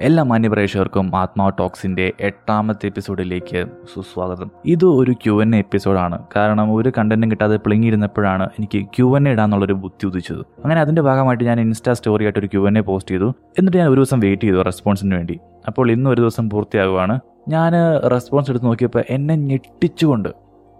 എല്ലാ 0.00 0.22
മാന്യപ്രേക്ഷകർക്കും 0.24 1.16
ആത്മാവ് 1.16 1.52
ടോക്സിന്റെ 1.58 2.12
എട്ടാമത്തെ 2.20 2.86
എപ്പിസോഡിലേക്ക് 2.86 3.64
സുസ്വാഗതം. 3.94 4.50
ഇത് 4.64 4.84
ഒരു 4.84 5.12
ക്യു 5.12 5.42
എൻ 5.42 5.56
എപ്പിസോഡാണ്. 5.56 6.18
കാരണം 6.36 6.74
ഒരു 6.74 6.92
കണ്ടന്റും 6.98 7.30
കിട്ടാതെ 7.30 7.56
പിളിങ്ങിയിരുന്നപ്പോഴാണ് 7.56 8.44
എനിക്ക് 8.44 8.86
ക്യു 8.86 9.16
എൻ 9.16 9.28
ഇടാന്നുള്ളൊരു 9.28 9.72
ബുദ്ധി 9.72 10.06
ഉദിച്ചത്. 10.06 10.38
അങ്ങനെ 10.38 10.80
അതിന്റെ 10.80 11.02
ഭാഗമായിട്ട് 11.02 11.44
ഞാൻ 11.44 11.60
ഇൻസ്റ്റാ 11.60 11.92
സ്റ്റോറി 11.92 12.24
ആയിട്ട് 12.24 12.38
ഒരു 12.38 12.46
ക്യു 12.46 12.66
എൻ 12.66 12.78
എ 12.78 12.80
പോസ്റ്റ് 12.80 13.10
ചെയ്തു. 13.10 13.34
എന്നിട്ട് 13.58 13.78
ഞാൻ 13.78 13.88
ഒരു 13.88 13.96
ദിവസം 13.96 14.20
വെയിറ്റ് 14.20 14.42
ചെയ്തു 14.42 14.62
റെസ്പോൺസിന് 14.62 15.14
വേണ്ടി. 15.14 15.38
അപ്പോൾ 15.66 15.90
ഇന്ന് 15.90 16.10
ഒരു 16.10 16.20
ദിവസം 16.20 16.50
പൂർത്തിയാകുവാണ്. 16.50 17.20
ഞാൻ 17.48 17.72
റെസ്പോൺസ് 18.10 18.50
എടുത്ത് 18.50 18.66
നോക്കിയപ്പോൾ 18.66 19.02
എന്നെ 19.10 19.34
ഞെട്ടിച്ചുകൊണ്ട് 19.34 20.28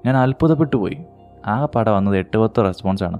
ഞാൻ 0.07 0.17
അത്ഭുതപ്പെട്ടു 0.17 0.77
പോയി. 0.77 0.99
ആ 1.47 1.67
പടം 1.67 1.97
വന്നത് 1.97 2.17
എട്ട് 2.17 2.39
പത്ത് 2.39 2.65
റെസ്പോൺസാണ് 2.65 3.19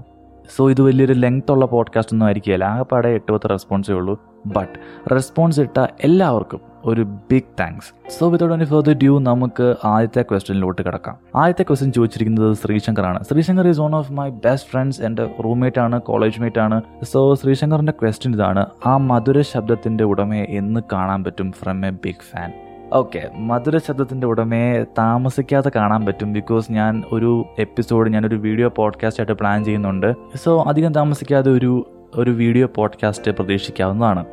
സോ 0.55 0.69
ഇത് 0.69 0.81
വലിയൊരു 0.81 1.13
ലെങ്ത് 1.13 1.51
ഉള്ള 1.51 1.65
പോഡ്കാസ്റ്റ് 1.65 2.13
ഒന്നും 2.13 2.25
ആയിരിക്കില്ല 2.25 2.63
ആകെപ്പാടെ 2.63 3.09
എട്ട് 3.09 3.31
പത്ത് 3.31 3.49
റെസ്പോൺസേ 3.49 3.93
ഉള്ളൂ. 3.93 4.21
ബട്ട് 4.45 4.79
റെസ്പോൺസ് 5.09 5.59
ഇട്ട 5.59 5.85
എല്ലാവർക്കും 6.03 6.61
ഒരു 6.85 7.01
big 7.01 7.59
thanks 7.59 8.19
so 8.19 8.29
without 8.29 8.55
any 8.55 8.65
further 8.65 8.93
due 8.93 9.19
നമുക്ക് 9.19 9.75
ആദ്യത്തെ 9.85 10.21
ക്വസ്റ്റ്യനിലോട്ട് 10.21 10.81
കിടക്കാം. 10.81 11.17
ആദ്യത്തെ 11.35 11.63
ക്വസ്റ്റ്യൻ 11.63 11.91
ചോദിച്ചിരിക്കുന്നത് 11.91 12.55
ശ്രീശങ്കറാണ്. 12.55 13.23
Sreeshankar 13.23 13.67
is 13.67 13.79
one 13.79 13.95
of 13.95 14.11
my 14.11 14.29
best 14.29 14.69
friends 14.69 15.01
എന്റെ 15.01 15.35
റൂംമേറ്റ് 15.43 15.79
ആണ് 15.79 16.01
കോളേജ് 16.01 16.41
മേറ്റ് 16.41 16.59
ആണ്. 16.59 16.81
സോ 17.03 17.35
ശ്രീശങ്കറിന്റെ 17.35 17.91
ക്വസ്റ്റ്യൻ 17.91 18.33
ഇതാണ് 18.33 18.65
ആ 18.85 18.97
മധുര 18.97 19.41
ശബ്ദത്തിന്റെ 19.41 20.03
ഉടമയെ 20.03 20.45
എന്ന് 20.49 20.79
കാണാൻ 20.93 21.23
പറ്റും 21.23 21.51
from 21.51 21.85
a 21.85 21.89
big 21.89 22.23
fan 22.31 22.53
okay 22.93 23.29
മധുര 23.35 23.77
ശബ്ദത്തിന്റെ 23.77 24.27
ഉടമയെ 24.27 24.83
താമസിക്കാതെ 24.97 25.71
കാണാൻ 25.75 26.05
പറ്റും 26.05 26.33
ബിക്കോസ് 26.33 26.71
ഞാൻ 26.71 27.03
ഒരു 27.11 27.45
എപ്പിസോഡ് 27.59 28.09
ഞാനൊരു 28.09 28.35
വീഡിയോ 28.35 28.69
പോഡ്കാസ്റ്റ് 28.69 29.21
ആയിട്ട് 29.21 29.33
പ്ലാൻ 29.33 29.63
ചെയ്യുന്നുണ്ട്. 29.63 30.13
സോ 30.35 30.63
അധികം 30.63 30.93
താമസിക്കാതെ 30.93 31.51
ഒരു 31.51 31.87
ഒരു 32.15 32.31
വീഡിയോ 32.31 32.67
പോഡ്കാസ്റ്റ് 32.75 33.31
പ്രതീക്ഷിക്കാവുന്നതാണ്. 33.31 34.25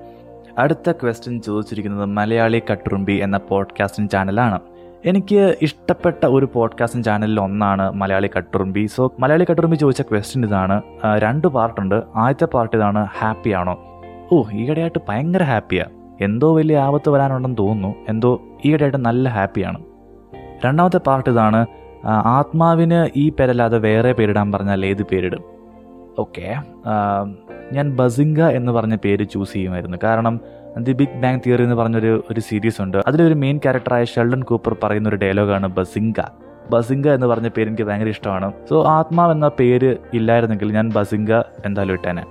അടുത്ത 0.59 0.93
ക്വസ്റ്റ്യൻ 0.93 1.43
ചോദിച്ചിരിക്കുന്നത് 1.43 2.05
മലയാളി 2.05 2.63
കട്ടുറുമ്പി 2.71 3.13
എന്ന 3.13 3.39
പോഡ്കാസ്റ്റിംഗ് 3.39 4.11
ചാനലാണ് 4.11 4.61
എനിക്ക് 5.05 5.57
ഇഷ്ടപ്പെട്ട 5.63 6.27
ഒരു 6.27 6.49
പോഡ്കാസ്റ്റിംഗ് 6.55 7.07
ചാനലിൽ 7.07 7.41
ഒന്നാണ് 7.41 7.93
മലയാളി 7.93 8.31
കട്ടുറുമ്പി. 8.37 8.87
സോ 8.87 9.13
മലയാളി 9.21 9.47
കട്ടുറുമ്പി 9.51 9.77
ചോദിച്ച 9.77 10.01
ക്വസ്റ്റ്യൻ 10.01 10.45
ഇതാണ്. 10.45 10.83
രണ്ട് 11.19 11.49
പാർട്ടുണ്ട് 11.49 12.03
ആദ്യത്തെ 12.17 12.45
പാർട്ട് 12.45 12.77
ഇതാണ് 12.77 13.07
ഹാപ്പി 13.19 13.51
ആണോ? 13.51 14.03
ഓ 14.33 14.43
ഈയിടെയായിട്ട് 14.53 14.99
ഭയങ്കര 15.09 15.43
ഹാപ്പിയാ. 15.43 15.85
എന്തോ 16.21 16.57
വലിയ 16.57 16.79
ആപത്ത് 16.79 17.11
വരാനുണ്ടെന്ന് 17.11 17.59
തോന്നുന്നു. 17.59 17.95
എന്തോ 18.09 18.43
ഈയിടെയായിട്ട് 18.65 18.99
നല്ല 18.99 19.29
ഹാപ്പിയാണ്. 19.29 19.79
രണ്ടാമത്തെ 20.65 20.99
പാർട്ട് 20.99 21.31
ഇതാണ് 21.31 21.67
ആത്മാവിന് 22.07 23.09
ഈ 23.17 23.31
പേരല്ലാതെ 23.31 23.79
വേറെ 23.79 24.13
പേരിടാൻ 24.13 24.53
പറഞ്ഞാൽ 24.53 24.87
ഏത് 24.87 25.03
പേരിടും? 25.03 25.43
ഓക്കെ 26.19 26.57
ഞാൻ 27.73 27.97
ബസിംഗ 27.97 28.41
എന്ന് 28.41 28.73
പറഞ്ഞ 28.73 28.97
പേര് 28.97 29.25
ചൂസ് 29.29 29.53
ചെയ്യുമായിരുന്നു. 29.53 29.99
കാരണം 30.05 30.41
ദി 30.79 30.93
ബിഗ് 30.93 31.21
ബാങ് 31.23 31.41
തിയറി 31.47 31.63
എന്ന് 31.63 31.75
പറഞ്ഞൊരു 31.75 32.25
ഒരു 32.31 32.41
സീരീസ് 32.41 32.83
ഉണ്ട്. 32.83 32.99
അതിലൊരു 33.07 33.35
മെയിൻ 33.35 33.57
ക്യാരക്ടറായ 33.57 34.05
ഷെൽഡൻ 34.05 34.43
കൂപ്പർ 34.43 34.77
പറയുന്ന 34.83 35.09
ഒരു 35.09 35.17
ഡയലോഗാണ് 35.17 35.67
ബസിംഗ. 35.67 36.21
ബസിംഗ 36.71 37.09
എന്ന് 37.09 37.27
പറഞ്ഞ 37.27 37.49
പേര് 37.49 37.69
എനിക്ക് 37.69 37.83
ഭയങ്കര 37.83 38.09
ഇഷ്ടമാണ്. 38.09 38.53
സോ 38.71 38.85
ആത്മാവ് 38.87 39.33
എന്ന 39.33 39.49
പേര് 39.49 39.97
ഇല്ലായിരുന്നെങ്കിൽ 40.15 40.73
ഞാൻ 40.73 40.93
ബസിംഗ 40.93 41.33
എന്തായാലും 41.65 41.95
ഇട്ടേനെ. 41.95 42.25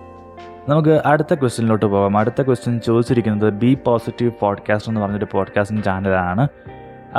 നമുക്ക് 0.69 1.01
അടുത്ത 1.05 1.33
ക്വസ്റ്റ്യനിലോട്ട് 1.33 1.85
പോകാം 1.85 2.17
അടുത്ത 2.17 2.41
ക്വസ്റ്റ്യൻ 2.41 2.79
ചോദിച്ചിരിക്കുന്നത് 2.79 3.53
ബി 3.53 3.77
പോസിറ്റീവ് 3.85 4.31
പോഡ്കാസ്റ്റ് 4.39 4.91
എന്ന് 4.91 5.01
പറഞ്ഞൊരു 5.01 5.27
പോഡ്കാസ്റ്റിംഗ് 5.31 5.83
ചാനലാണ്. 5.83 6.47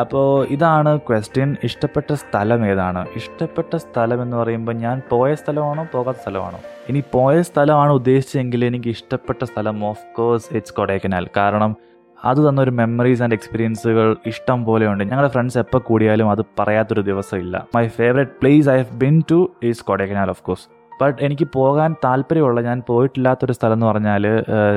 അപ്പോൾ 0.01 0.47
ഇതാണ് 0.47 0.99
ക്വസ്റ്റ്യൻ. 0.99 1.57
ഇഷ്ടപ്പെട്ട 1.65 2.13
സ്ഥലം 2.13 2.67
ഏതാണ്? 2.67 3.07
ഇഷ്ടപ്പെട്ട 3.17 3.77
സ്ഥലം 3.77 4.23
എന്ന് 4.23 4.37
പറയുമ്പോൾ 4.37 4.73
ഞാൻ 4.73 5.03
പോയ 5.11 5.35
സ്ഥലമാണോ 5.35 5.87
പോകാത്ത 5.93 6.19
സ്ഥലമാണോ? 6.19 6.59
ഇനി 6.89 7.03
പോയ 7.13 7.43
സ്ഥലമാണ് 7.43 7.93
ഉദ്ദേശിച്ചെങ്കിൽ 7.93 8.65
എനിക്ക് 8.65 8.89
ഇഷ്ടപ്പെട്ട 8.89 9.45
സ്ഥലം 9.45 9.85
ഓഫ് 9.85 10.17
കോഴ്സ് 10.17 10.57
ഇറ്റ്സ് 10.57 10.75
കൊടൈക്കനാൽ 10.75 11.27
കാരണം 11.37 11.77
അത് 12.25 12.49
തന്നൊരു 12.49 12.71
മെമ്മറീസ് 12.71 13.23
ആൻഡ് 13.23 13.35
എക്സ്പീരിയൻസുകൾ 13.35 14.17
ഇഷ്ടം 14.27 14.65
പോലെയുണ്ട് 14.65 15.05
ഞങ്ങളുടെ 15.05 15.33
ഫ്രണ്ട്സ് 15.33 15.59
എപ്പോൾ 15.59 15.79
കൂടിയാലും 15.79 16.31
അത് 16.31 16.45
പറയാത്തൊരു 16.59 17.01
ദിവസമില്ല. 17.01 17.67
My 17.75 17.89
favourite 17.89 18.31
place 18.31 18.69
I 18.69 18.83
have 18.83 18.97
been 18.97 19.23
to 19.31 19.53
is 19.65 19.85
Kodaikanal 19.85 20.29
of 20.29 20.43
course 20.43 20.84
but 21.01 21.19
എനിക്ക് 21.25 21.47
പോകാൻ 21.55 21.91
താല്പര്യമുള്ള 22.05 22.61
ഞാൻ 22.61 22.83
പോയിട്ടില്ലാത്തൊരു 22.89 23.53
സ്ഥലം 23.53 23.73
എന്ന് 23.73 23.87
പറഞ്ഞാൽ 23.87 24.25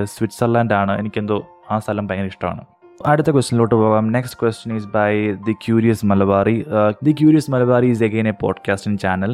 സ്വിറ്റ്സർലാൻഡ് 0.03 0.73
ആണ് 0.73 0.93
എനിക്കെന്തോ 0.99 1.37
ആ 1.71 1.77
സ്ഥലം 1.79 2.07
ഭയങ്കര 2.07 2.25
ഇഷ്ടമാണ്. 2.25 2.63
അടുത്ത 3.05 3.29
ക്വസ്റ്റിനിലോട്ട് 3.31 3.75
പോകാം. 3.75 4.05
Next 4.11 4.37
question 4.41 4.75
is 4.75 4.87
by 4.87 5.11
the 5.47 5.51
curious 5.65 6.05
Malabari 6.05 6.55
the 7.03 7.11
curious 7.11 7.51
Malabari 7.51 7.87
is 7.87 8.03
again 8.03 8.27
a 8.27 8.33
podcasting 8.41 8.99
channel 8.99 9.33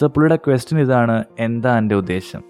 so 0.00 0.08
പുള്ളിയുടെ 0.08 0.38
ക്വസ്റ്റ്യൻ 0.46 0.80
ഇതാണ് 0.80 1.24
എന്താ 1.38 1.78
എന്റെ 1.78 1.94
ഉദ്ദേശം? 1.94 2.42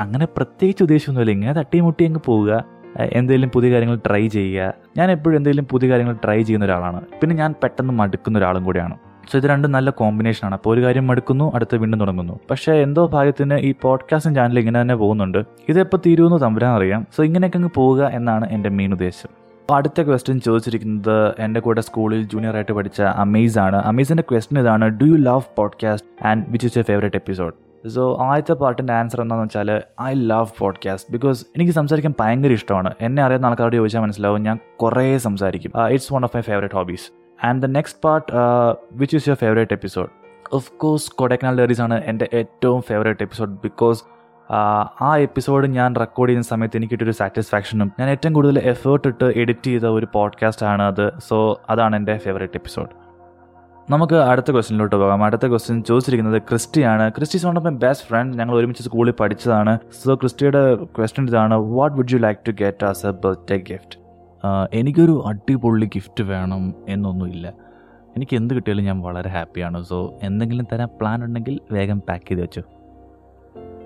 അങ്ങനെ 0.00 0.26
പ്രത്യേകിച്ച് 0.36 0.82
ഉദ്ദേശമൊന്നുമില്ല 0.82 1.32
ഇങ്ങനെ 1.32 1.52
തട്ടിമുട്ടി 1.52 2.04
അങ്ങ് 2.04 2.20
പോവുക. 2.24 2.64
എന്തെങ്കിലും 3.12 3.50
പുതിയ 3.54 3.68
കാര്യങ്ങൾ 3.72 3.96
ട്രൈ 4.06 4.28
ചെയ്യുക. 4.28 4.72
ഞാൻ 4.98 5.10
എപ്പോഴും 5.10 5.36
എന്തെങ്കിലും 5.36 5.66
പുതിയ 5.70 5.90
കാര്യങ്ങൾ 5.90 6.16
ട്രൈ 6.24 6.42
ചെയ്യുന്ന 6.42 6.64
ഒരാളാണ്. 6.64 7.00
പിന്നെ 7.20 7.36
ഞാൻ 7.36 7.54
പെട്ടെന്ന് 7.62 7.94
മടുക്കുന്ന 7.94 8.38
ഒരാളും 8.38 8.64
കൂടിയാണ്. 8.64 8.96
സോ 9.32 9.38
ഇത് 9.38 9.44
രണ്ടും 9.44 9.72
നല്ല 9.72 9.90
കോമ്പിനേഷനാണ് 9.90 10.54
അപ്പോൾ 10.54 10.74
ഒരു 10.74 10.84
കാര്യം 10.84 11.06
മടുക്കുന്നു 11.06 11.52
അടുത്ത 11.54 11.76
വീണ്ടും 11.76 12.00
തുടങ്ങുന്നു. 12.00 12.40
പക്ഷേ 12.50 12.72
എന്തോ 12.72 13.06
ഭാഗ്യത്തിന് 13.06 13.54
ഈ 13.54 13.74
പോഡ്കാസ്റ്റിംഗ് 13.82 14.38
ചാനൽ 14.38 14.58
ഇങ്ങനെ 14.58 14.80
തന്നെ 14.80 14.96
പോകുന്നുണ്ട്. 14.96 15.38
ഇതെപ്പോൾ 15.68 15.96
തീരുമെന്ന് 16.06 16.40
തമ്പുരാൻ 16.40 16.76
അറിയാം. 16.76 17.06
സോ 17.16 17.24
ഇങ്ങനെയൊക്കെ 17.24 17.56
അങ്ങ് 17.56 17.70
പോവുക 17.74 18.04
എന്നാണ് 18.04 18.48
എന്റെ 18.50 18.68
മെയിൻ 18.68 18.92
ഉദ്ദേശം. 18.92 19.28
അടുത്ത 19.74 20.02
ക്വസ്റ്റ്യൻ 20.02 20.40
ചോദിച്ചിരിക്കുന്നത് 20.40 21.32
എന്റെ 21.38 21.60
കൂടെ 21.60 21.80
സ്കൂളിൽ 21.80 22.22
ജൂനിയർ 22.22 22.54
ആയിട്ട് 22.54 22.72
പഠിച്ച 22.72 23.02
അമേസ് 23.02 23.58
ആണ്. 23.58 23.76
അമേസിന്റെ 23.76 24.22
ക്വസ്റ്റ്യൻ 24.30 24.60
ഇതാണ് 24.60 24.88
do 24.88 25.04
you 25.04 25.16
love 25.16 25.40
podcast 25.56 26.26
and 26.26 26.44
which 26.48 26.66
is 26.66 26.78
a 26.78 26.82
favourite 26.82 27.16
episode 27.16 27.54
so 27.88 28.18
ആദ്യത്തെ 28.22 28.52
പാർട്ടിന്റെ 28.52 28.92
ആൻസർ 28.92 29.20
എന്താണെന്ന് 29.20 29.46
വെച്ചാൽ 29.46 29.82
ഐ 30.02 30.14
ലവ് 30.14 30.46
പോഡ്കാസ്റ്റ് 30.58 31.12
ബിക്കോസ് 31.12 31.46
എനിക്ക് 31.56 31.72
സംസാരിക്കാൻ 31.72 32.14
ഭയങ്കര 32.20 32.52
ഇഷ്ടമാണ്. 32.52 32.92
എന്നെ 33.00 33.22
അറിയുന്ന 33.22 33.46
ആൾക്കാരോട് 33.46 33.76
ചോദിച്ചാൽ 33.76 34.00
മനസ്സിലാവും 34.00 34.42
ഞാൻ 34.42 34.58
കുറേ 34.82 35.18
സംസാരിക്കും. 35.18 35.88
It's 35.88 36.12
one 36.12 36.24
of 36.24 36.36
my 36.36 36.40
favourite 36.40 36.74
hobbies 36.74 37.23
and 37.42 37.62
the 37.62 37.66
next 37.66 38.00
part 38.02 38.32
which 38.92 39.16
is 39.16 39.28
your 39.28 39.38
favourite 39.38 39.72
episode 39.72 40.08
of 40.52 40.72
course 40.72 41.10
Kodaikanal 41.14 41.58
diaries 41.58 41.80
ആണ് 41.80 42.04
എന്റെ 42.04 42.28
ഏറ്റവും 42.32 42.82
ഫേവറേറ്റ് 42.82 43.22
എപ്പിസോഡ് 43.22 43.50
ബിക്കോസ് 43.50 44.02
ആ 45.00 45.16
എപ്പിസോഡ് 45.16 45.66
ഞാൻ 45.66 45.96
റെക്കോർഡ് 45.96 46.28
ചെയ്യുന്ന 46.30 46.48
സമയത്ത് 46.48 46.76
എനിക്ക് 46.76 46.92
കിട്ടിയൊരു 46.92 47.12
സാറ്റിസ്ഫാക്ഷനും 47.12 47.92
ഞാൻ 48.00 48.10
ഏറ്റവും 48.10 48.32
കൂടുതൽ 48.32 48.58
എഫേർട്ട് 48.58 49.08
ഇട്ട് 49.08 49.24
എഡിറ്റ് 49.24 49.64
ചെയ്ത 49.64 49.86
ഒരു 49.86 50.06
പോഡ്കാസ്റ്റ് 50.12 50.66
ആണ് 50.66 50.82
അത്. 50.82 51.12
സോ 51.18 51.60
അതാണ് 51.70 51.96
എന്റെ 51.96 52.18
ഫേവറേറ്റ് 52.18 52.54
എപ്പിസോഡ് 52.54 52.92
നമുക്ക് 53.90 54.14
അടുത്ത 54.14 54.50
ക്വസ്റ്റിനിലോട്ട് 54.50 54.96
പോകാം. 54.96 55.24
അടുത്ത 55.24 55.46
ക്വസ്റ്റ്യൻ 55.46 55.82
ചോദിച്ചിരിക്കുന്നത് 55.82 56.42
ക്രിസ്റ്റിയാണ് 56.42 57.10
Christy 57.10 57.36
is 57.36 57.46
one 57.46 57.56
of 57.56 57.64
my 57.64 57.70
best 57.70 58.06
friend 58.06 58.38
ഞങ്ങൾ 58.38 58.54
ഒരുമിച്ച് 58.56 58.82
സ്കൂളിൽ 58.82 59.12
പഠിച്ചതാണ്. 59.12 59.78
സോ 60.04 60.14
ക്രിസ്റ്റിയുടെ 60.14 60.74
ക്വസ്റ്റ്യൻ 60.74 61.28
ഇതാണ് 61.28 61.54
what 61.54 61.96
would 61.96 62.12
you 62.12 62.18
like 62.18 62.40
to 62.48 62.50
get 62.50 62.84
as 62.84 63.06
a 63.06 63.10
birthday 63.10 63.56
gift 63.56 64.03
എനിക്കൊരു 64.72 65.22
അടിപൊളി 65.26 65.86
ഗിഫ്റ്റ് 65.86 66.24
വേണം 66.24 66.74
എന്നൊന്നുമില്ല. 66.88 67.52
എനിക്ക് 68.16 68.36
എന്ത് 68.36 68.54
കിട്ടിയാലും 68.54 68.84
ഞാൻ 68.84 69.00
വളരെ 69.00 69.30
ഹാപ്പിയാണ് 69.30 69.82
സോ 69.82 70.14
എന്തെങ്കിലും 70.22 70.66
തരാൻ 70.72 70.88
പ്ലാൻ 71.00 71.24
ഉണ്ടെങ്കിൽ 71.24 71.60
വേഗം 71.72 72.00
പാക്ക് 72.08 72.28
ചെയ്ത് 72.28 72.42
വെച്ചു. 72.42 72.62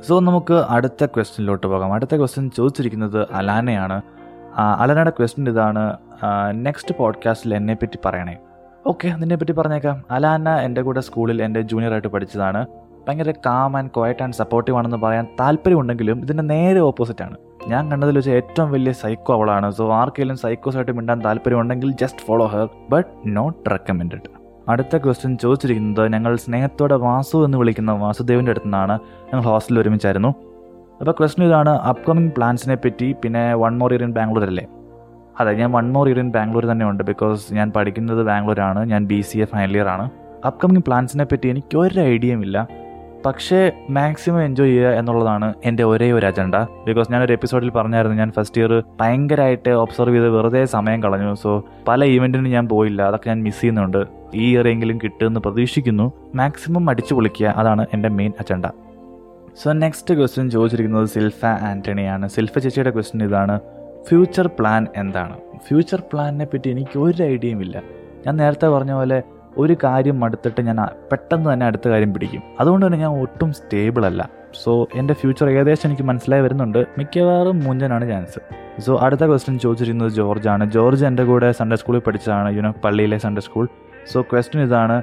സോ 0.08 0.20
നമുക്ക് 0.20 0.54
അടുത്ത 0.54 1.06
ക്വസ്റ്റ്യനിലോട്ട് 1.06 1.66
പോകാം. 1.66 1.92
അടുത്ത 1.92 2.16
ക്വസ്റ്റ്യൻ 2.16 2.50
ചോദിച്ചിരിക്കുന്നത് 2.50 3.26
അലാനയാണ്. 3.32 4.02
അലാനയുടെ 4.58 5.10
ക്വസ്റ്റ്യൻ 5.10 5.48
ഇതാണ് 5.48 5.96
നെക്സ്റ്റ് 6.52 6.94
പോഡ്കാസ്റ്റിൽ 6.98 7.54
എന്നെ 7.54 7.74
പറ്റി 7.74 7.98
പറയണേ. 8.04 8.36
ഓക്കെ 8.86 9.08
അതിനെ 9.08 9.36
പറ്റി 9.36 9.52
പറഞ്ഞേക്കാം. 9.52 10.04
അലാന 10.10 10.48
എന്റെ 10.48 10.82
കൂടെ 10.82 11.00
സ്കൂളിൽ 11.00 11.42
എന്റെ 11.42 11.60
ജൂനിയർ 11.60 11.92
ആയിട്ട് 11.92 12.08
പഠിച്ചതാണ്. 12.08 12.66
ഭയങ്കര 13.08 13.30
calm 13.46 13.76
and 13.76 13.90
quiet 13.96 14.22
and 14.22 14.34
supportive 14.34 14.78
ആണെന്ന് 14.78 14.96
പറയാൻ 14.96 15.26
താല്പര്യമുണ്ടെങ്കിലും 15.40 16.18
ഇതിന്റെ 16.22 16.42
നേരെ 16.42 16.80
ഓപ്പോസിറ്റ് 16.80 17.24
ആണ്. 17.24 17.36
ഞാൻ 17.72 17.90
കണ്ടതിൽ 17.90 18.16
വെച്ച് 18.18 18.30
ഏറ്റവും 18.30 18.72
വലിയ 18.72 18.92
സൈക്കോ 18.92 19.34
അവളാണ്. 19.34 19.70
സോ 19.70 19.92
ആർക്കെങ്കിലും 19.92 20.36
സൈക്കോസായിട്ട് 20.36 20.92
മിണ്ടാൻ 20.92 21.20
താല്പര്യമുണ്ടെങ്കിൽ 21.24 21.90
just 22.02 22.24
follow 22.26 22.46
her 22.46 22.68
but 22.92 23.10
not 23.26 23.70
recommend 23.70 24.20
അടുത്ത 24.72 24.96
ക്വസ്റ്റ്യൻ 24.96 25.38
ചോദിച്ചിരിക്കുന്നത് 25.38 26.12
ഞങ്ങൾ 26.12 26.36
സ്നേഹത്തോടെ 26.36 26.94
വാസു 26.94 27.44
എന്ന് 27.44 27.58
വിളിക്കുന്ന 27.58 27.92
വാസുദേവിന്റെ 27.92 28.50
അടുത്ത് 28.50 28.66
നിന്നാണ് 28.66 28.98
ഞങ്ങൾ 29.28 29.44
ഹോസ്റ്റലിൽ 29.50 29.80
ഒരുമിച്ചായിരുന്നു. 29.82 30.28
അപ്പോൾ 31.00 31.12
ക്വസ്റ്റ്യൻ 31.12 31.46
ഇതാണ് 31.48 31.70
അപ്കമിങ് 31.70 32.30
പ്ലാൻസിനെ 32.36 32.74
പറ്റി 32.74 33.12
പിന്നെ 33.22 33.54
one 33.54 33.78
more 33.78 33.92
year 33.92 34.02
in 34.02 34.12
Bangalore 34.12 34.44
അല്ലേ? 34.44 34.66
അതെ 35.40 35.52
ഞാൻ 35.52 35.72
one 35.72 35.92
more 35.92 36.08
year 36.08 36.18
in 36.18 36.30
Bangalore 36.30 36.64
തന്നെ 36.72 36.84
ഉണ്ട് 36.90 37.04
ബിക്കോസ് 37.04 37.54
ഞാൻ 37.54 37.70
പഠിക്കുന്നത് 37.76 38.26
ബാംഗ്ലൂരാണ്. 38.26 38.84
ഞാൻ 38.84 39.06
B 39.06 39.20
C 39.20 39.38
A 39.38 39.44
final 39.44 39.76
year 39.76 39.88
ആണ്. 39.88 40.10
അപ്കമിങ് 40.46 40.82
പ്ലാൻസിനെ 40.82 41.24
പറ്റി 41.24 41.48
എനിക്ക് 41.48 41.78
ഒരു 41.78 42.00
ഐഡിയയും 42.00 42.42
ഇല്ല. 42.42 42.68
പക്ഷേ 43.28 43.72
മാക്സിമം 43.90 44.42
എൻജോയ് 44.42 44.68
ചെയ്യുക 44.68 44.88
എന്നുള്ളതാണ് 44.88 45.54
എന്റെ 45.64 45.84
ഒരേ 45.84 46.12
ഒരു 46.12 46.26
അജണ്ട. 46.26 46.54
ബിക്കോസ് 46.86 47.12
ഞാനൊരു 47.12 47.32
എപ്പിസോഡിൽ 47.32 47.70
പറഞ്ഞായിരുന്നു 47.70 48.16
ഞാൻ 48.16 48.30
ഫസ്റ്റ് 48.30 48.60
ഇയർ 48.60 48.82
ഭയങ്കരമായിട്ട് 49.00 49.70
ഒബ്സർവ് 49.70 50.14
ചെയ്ത് 50.14 50.28
വെറുതെ 50.28 50.64
സമയം 50.64 51.02
കളഞ്ഞു. 51.02 51.34
സോ 51.34 51.64
പല 51.88 52.04
ഇവന്റിനും 52.04 52.50
ഞാൻ 52.50 52.68
പോയില്ല. 52.68 53.02
അതൊക്കെ 53.02 53.28
ഞാൻ 53.28 53.42
മിസ് 53.42 53.60
ചെയ്യുന്നുണ്ട്. 53.60 54.04
ഈ 54.34 54.54
ഇയർ 54.54 54.68
എങ്കിലും 54.68 54.98
കിട്ടുമെന്ന് 55.04 55.40
പ്രതീക്ഷിക്കുന്നു. 55.40 56.12
മാക്സിമം 56.34 56.90
അടിച്ചു 56.90 57.14
പൊളിക്കുക 57.14 57.46
അതാണ് 57.46 57.86
എന്റെ 57.94 58.08
main 58.08 58.32
agenda. 58.40 58.66
So 59.62 59.72
next 59.72 60.14
question 60.14 60.50
ചോദിച്ചിരിക്കുന്നത് 60.50 61.06
സിൽഫ 61.06 61.44
ആന്റണിയാണ് 61.44 62.28
സിൽഫ 62.28 62.58
ചേച്ചിയുടെ 62.58 62.90
ക്വസ്റ്റ്യൻ 62.90 63.28
ഇതാണ് 63.28 63.60
ഫ്യൂച്ചർ 64.08 64.46
പ്ലാൻ 64.46 64.86
എന്താണ്? 64.96 65.36
ഫ്യൂച്ചർ 65.68 66.02
പ്ലാനിനെ 66.12 66.44
പറ്റി 66.44 66.70
എനിക്ക് 66.70 66.98
ഒരു 66.98 67.22
ഐഡിയയും 67.22 67.60
ഇല്ല. 67.60 67.82
ഞാൻ 68.26 68.36
നേരത്തെ 68.36 68.66
പറഞ്ഞ 68.66 68.92
പോലെ 68.92 69.22
ഒരു 69.58 69.76
കാര്യം 69.84 70.20
മടുത്തിട്ട് 70.20 70.60
ഞാൻ 70.60 70.76
പെട്ടെന്ന് 71.12 71.52
തന്നെ 71.52 71.66
അടുത്ത 71.66 71.88
കാര്യം 71.88 72.14
പിടിക്കും. 72.14 72.42
അതുകൊണ്ട് 72.60 72.86
തന്നെ 72.86 72.98
ഞാൻ 72.98 73.20
ഒട്ടും 73.20 73.52
സ്റ്റേബിൾ 73.52 74.06
അല്ല. 74.06 74.30
സോ 74.64 74.88
എന്റെ 74.94 75.14
ഫ്യൂച്ചർ 75.14 75.50
ഏകദേശം 75.50 75.88
എനിക്ക് 75.88 76.02
മനസ്സിലായി 76.02 76.42
വരുന്നുണ്ട്. 76.42 76.86
മിക്കവാറും 76.98 77.60
മൂഞ്ചനാണ് 77.60 78.08
ചാൻസ് 78.08 78.40
സോ 78.80 78.96
അടുത്ത 78.96 79.26
ക്വസ്റ്റ്യൻ 79.26 79.58
ചോദിച്ചിരിക്കുന്നത് 79.58 80.12
ജോർജാണ്. 80.12 80.70
ജോർജ് 80.70 81.04
എന്റെ 81.04 81.24
കൂടെ 81.24 81.52
സൺഡേ 81.52 81.76
സ്കൂളിൽ 81.76 82.00
പഠിച്ചതാണ്. 82.00 82.56
യുനോ 82.56 82.74
പള്ളിയിലെ 82.84 83.18
സൺഡേ 83.18 83.40
സ്കൂൾ 83.40 83.68
സോ 84.12 84.22
ക്വസ്റ്റ്യൻ 84.22 84.62
ഇതാണ്. 84.62 85.02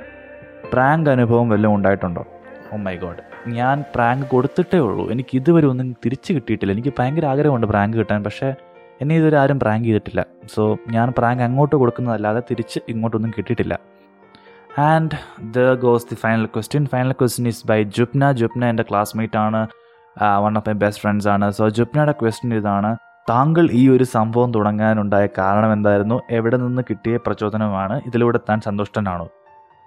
പ്രാങ്ക് 0.73 1.09
അനുഭവം 1.09 1.49
വല്ലതും 1.49 1.75
ഉണ്ടായിട്ടുണ്ടോ? 1.75 2.25
ഓ 2.73 2.77
മൈ 2.77 2.95
ഗോഡ് 2.95 3.49
ഞാൻ 3.49 3.83
പ്രാങ്ക് 3.95 4.27
കൊടുത്തിട്ടേ 4.27 4.79
ഉള്ളൂ. 4.79 5.09
എനിക്ക് 5.09 5.29
ഇതുവരെ 5.33 5.67
ഒന്നും 5.67 5.95
തിരിച്ച് 6.05 6.33
കിട്ടിയിട്ടില്ല. 6.33 6.73
എനിക്ക് 6.73 6.93
ഭയങ്കര 6.99 7.25
ആഗ്രഹമുണ്ട് 7.25 7.67
പ്രാങ്ക് 7.67 7.97
കിട്ടാൻ. 7.97 8.23
പക്ഷേ 8.23 8.53
എന്നെ 9.01 9.15
ഇതുവരെ 9.15 9.37
ആരും 9.37 9.59
പ്രാങ്ക് 9.59 9.85
ചെയ്തിട്ടില്ല. 9.85 10.25
സോ 10.55 10.77
ഞാൻ 10.89 11.13
പ്രാങ്ക് 11.17 11.43
അങ്ങോട്ട് 11.43 11.75
കൊടുക്കുന്നതല്ലാതെ 11.75 12.39
തിരിച്ച് 12.51 12.79
ഇങ്ങോട്ടൊന്നും 12.89 13.31
കിട്ടിയിട്ടില്ല. 13.37 13.79
And 14.79 15.17
the 15.53 15.73
goes 15.73 16.05
the 16.05 16.15
final 16.15 16.45
question 16.45 16.85
final 16.85 17.11
question 17.11 17.47
is 17.47 17.67
by 17.67 17.83
Jupna 17.83 18.31
Jupna 18.31 18.65
എന്റെ 18.65 18.83
ക്ലാസ്മേറ്റ് 18.83 19.37
ആണ്. 19.37 19.67
One 20.39 20.57
of 20.57 20.69
my 20.69 20.73
best 20.73 21.01
friends 21.01 21.27
ആണ്. 21.27 21.51
സോ 21.51 21.69
ജുപ്നയുടെ 21.69 22.11
ക്വസ്റ്റ്യൻ 22.11 22.53
ഇതാണ്. 22.57 22.97
താങ്കൾ 23.29 23.69
ഈ 23.71 23.89
ഒരു 23.89 24.03
സംഭവം 24.03 24.53
തുടങ്ങാനുണ്ടായ 24.53 25.27
കാരണം 25.37 25.73
എന്തായിരുന്നു? 25.73 26.21
എവിടെ 26.31 26.57
നിന്ന് 26.57 26.81
കിട്ടിയ 26.89 27.17
പ്രചോദനമാണ്? 27.17 28.01
ഇതിലൂടെ 28.05 28.39
താൻ 28.49 28.61
സന്തുഷ്ടനാണോ? 28.61 29.29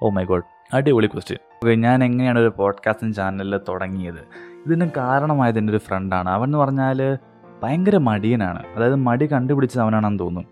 ഓ 0.03 0.11
മൈ 0.11 0.25
ഗോഡ് 0.25 0.43
അടിപൊളി 0.75 1.07
ക്വസ്റ്റ്യൻ 1.07 1.39
ഓക്കെ 1.55 1.75
ഞാൻ 1.75 2.05
എങ്ങനെയാണ് 2.05 2.39
ഒരു 2.39 2.53
പോഡ്കാസ്റ്റിംഗ് 2.57 3.15
ചാനലിൽ 3.15 3.61
തുടങ്ങിയത്? 3.69 4.21
ഇതിന് 4.67 4.91
കാരണമായത് 4.97 5.59
എന്റെ 5.59 5.71
ഒരു 5.71 5.79
ഫ്രണ്ടാണ് 5.79 6.29
അവൻ 6.29 6.45
എന്ന് 6.45 6.59
പറഞ്ഞാൽ 6.59 7.19
ഭയങ്കര 7.63 7.97
മടിയനാണ്. 7.97 8.63
അതായത് 8.77 8.95
മടി 8.95 9.27
കണ്ടുപിടിച്ചത് 9.27 9.83
അവനാണെന്ന് 9.83 10.19
തോന്നുന്നു 10.19 10.49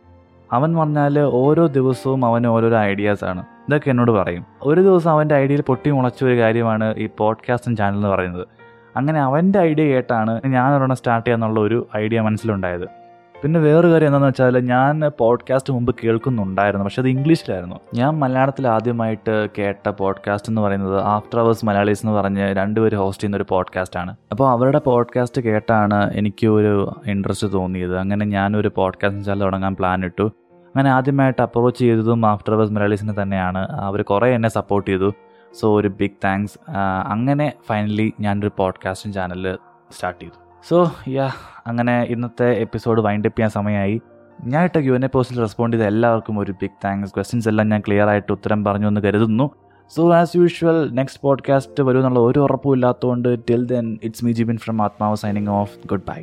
അവൻ 0.52 0.76
പറഞ്ഞാൽ 0.76 1.20
ഓരോ 1.20 1.66
ദിവസവും 1.66 2.26
അവന് 2.26 2.46
ഓരോരോ 2.46 2.78
ഐഡിയാസാണ് 2.78 3.44
ഇതൊക്കെ 3.68 3.90
എന്നോട് 3.90 4.10
പറയും. 4.10 4.44
ഒരു 4.62 4.80
ദിവസം 4.80 5.10
അവന്റെ 5.10 5.34
ഐഡിയയിൽ 5.34 5.62
പൊട്ടി 5.62 5.90
മുളച്ച 5.90 6.24
ഒരു 6.24 6.38
കാര്യമാണ് 6.38 6.94
ഈ 6.96 7.08
പോഡ്കാസ്റ്റിംഗ് 7.18 7.78
ചാനൽ 7.78 7.94
എന്ന് 7.94 8.08
പറയുന്നത്. 8.08 8.48
അങ്ങനെ 8.96 9.20
അവന്റെ 9.20 9.58
ഐഡിയ 9.58 9.84
കേട്ടാണ് 9.84 10.40
ഞാൻ 10.46 10.74
ഒരെണ്ണം 10.74 10.96
സ്റ്റാർട്ട് 10.96 11.26
ചെയ്യാന്നുള്ള 11.26 11.60
ഒരു 11.60 11.88
ഐഡിയ 11.96 12.20
മനസ്സിലുണ്ടായത്. 12.20 13.06
പിന്നെ 13.42 13.60
വേറൊരു 13.60 13.92
കാര്യം 13.92 14.06
എന്താണെന്ന് 14.06 14.28
വെച്ചാൽ 14.28 14.58
ഞാൻ 14.58 15.10
പോഡ്കാസ്റ്റ് 15.18 15.72
മുമ്പ് 15.72 15.94
കേൾക്കുന്നുണ്ടായിരുന്നു 16.04 16.84
പക്ഷെ 16.84 17.02
അത് 17.02 17.08
ഇംഗ്ലീഷിലായിരുന്നു. 17.08 17.76
ഞാൻ 17.94 18.18
മലയാളത്തിൽ 18.18 18.68
ആദ്യമായിട്ട് 18.68 19.48
കേട്ട 19.58 19.88
പോഡ്കാസ്റ്റ് 19.88 20.50
എന്ന് 20.50 20.62
പറയുന്നത് 20.62 21.00
ആഫ്റ്റർ 21.00 21.40
അവേഴ്സ് 21.40 21.66
മലയാളീസ് 21.66 22.06
എന്ന് 22.06 22.18
പറഞ്ഞ് 22.18 22.54
രണ്ടുപേര് 22.54 22.96
ഹോസ്റ്റ് 22.96 23.22
ചെയ്യുന്ന 23.22 23.36
ഒരു 23.36 23.44
പോഡ്കാസ്റ്റ് 23.48 24.00
ആണ്. 24.00 24.16
അപ്പോൾ 24.30 24.50
അവരുടെ 24.50 24.78
പോഡ്കാസ്റ്റ് 24.78 25.42
കേട്ടാണ് 25.42 26.12
എനിക്ക് 26.12 26.46
ഒരു 26.46 27.00
ഇൻട്രസ്റ്റ് 27.06 27.52
തോന്നിയത്. 27.52 27.98
അങ്ങനെ 27.98 28.26
ഞാനൊരു 28.26 28.70
പോഡ്കാസ്റ്റ് 28.76 29.24
ചാനൽ 29.24 29.40
തുടങ്ങാൻ 29.40 29.76
പ്ലാൻ 29.76 30.04
ഇട്ടു. 30.04 30.30
അങ്ങനെ 30.76 30.90
ആദ്യമായിട്ട് 30.90 31.42
അപ്രോച്ച് 31.42 31.78
ചെയ്തതും 31.78 32.26
ആഫ്റ്റർ 32.26 32.54
അവേഴ്സ് 32.54 32.72
മലയാളീസിനെ 32.72 33.14
തന്നെയാണ്. 33.22 33.58
അവർ 33.58 34.02
കുറേ 34.02 34.34
എന്നെ 34.34 34.48
സപ്പോർട്ട് 34.48 34.90
ചെയ്തു. 34.90 35.12
സോ 35.60 35.80
ഒരു 35.80 35.88
ബിഗ് 35.88 36.18
താങ്ക്സ് 36.24 36.70
അങ്ങനെ 37.06 37.52
ഫൈനലി 37.68 38.12
ഞാനൊരു 38.20 38.50
പോഡ്കാസ്റ്റിംഗ് 38.56 39.14
ചാനൽ 39.14 39.58
സ്റ്റാർട്ട് 39.90 40.20
ചെയ്തു. 40.20 40.34
സോ 40.68 40.92
യാ 41.08 41.30
അങ്ങനെ 41.66 42.02
ഇന്നത്തെ 42.02 42.52
എപ്പിസോഡ് 42.52 43.00
വൈൻഡപ്പ് 43.00 43.38
ചെയ്യാൻ 43.38 43.50
സമയമായി 43.50 44.00
ഞാൻ 44.44 44.64
ഇട്ട 44.64 44.78
ക്യു 44.78 44.92
എൻ 44.92 45.04
എ 45.04 45.08
പോസ്റ്റിൽ 45.08 45.40
റെസ്പോണ്ട് 45.40 45.76
ചെയ്ത 45.76 45.86
എല്ലാവർക്കും 45.86 46.38
ഒരു 46.38 46.52
ബിഗ് 46.52 46.78
താങ്ക്സ് 46.84 47.14
ക്വസ്റ്റ്യൻസ് 47.14 47.48
എല്ലാം 47.48 47.68
ഞാൻ 47.68 47.82
ക്ലിയർ 47.86 48.08
ആയിട്ട് 48.08 48.32
ഉത്തരം 48.32 48.64
പറഞ്ഞു 48.64 48.88
എന്ന് 48.88 49.00
കരുതുന്നു. 49.00 49.50
So 49.96 50.12
as 50.12 50.36
usual 50.36 50.90
next 50.90 51.22
podcast 51.22 51.82
വരുമെന്നുള്ള 51.82 52.18
ഒരു 52.18 52.38
ഉറപ്പും 52.38 52.74
ഇല്ലാത്തതുകൊണ്ട് 52.74 53.38
till 53.50 53.66
then 53.66 53.98
it's 54.02 54.24
me 54.24 54.32
Jibin 54.32 54.56
from 54.56 54.82
Athmav 54.82 55.16
signing 55.16 55.48
off 55.48 55.78
good 55.86 56.06
bye 56.08 56.22